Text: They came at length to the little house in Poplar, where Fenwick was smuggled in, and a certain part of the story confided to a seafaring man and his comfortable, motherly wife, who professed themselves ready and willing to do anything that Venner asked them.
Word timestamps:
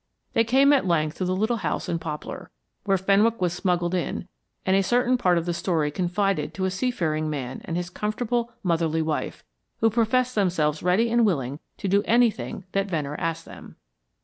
They 0.33 0.43
came 0.43 0.73
at 0.73 0.87
length 0.87 1.17
to 1.19 1.25
the 1.25 1.35
little 1.35 1.57
house 1.57 1.87
in 1.87 1.99
Poplar, 1.99 2.49
where 2.85 2.97
Fenwick 2.97 3.39
was 3.39 3.53
smuggled 3.53 3.93
in, 3.93 4.27
and 4.65 4.75
a 4.75 4.81
certain 4.81 5.15
part 5.15 5.37
of 5.37 5.45
the 5.45 5.53
story 5.53 5.91
confided 5.91 6.55
to 6.55 6.65
a 6.65 6.71
seafaring 6.71 7.29
man 7.29 7.61
and 7.65 7.77
his 7.77 7.91
comfortable, 7.91 8.51
motherly 8.63 9.03
wife, 9.03 9.43
who 9.79 9.91
professed 9.91 10.33
themselves 10.33 10.81
ready 10.81 11.11
and 11.11 11.23
willing 11.23 11.59
to 11.77 11.87
do 11.87 12.01
anything 12.05 12.63
that 12.71 12.89
Venner 12.89 13.13
asked 13.19 13.45
them. 13.45 13.75